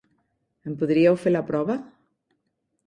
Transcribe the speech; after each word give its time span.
Em 0.71 0.79
podríeu 0.79 1.21
fer 1.27 1.35
la 1.37 1.45
prova? 1.51 1.79